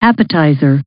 appetizer. 0.00 0.82